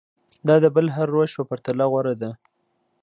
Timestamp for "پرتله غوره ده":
1.49-2.31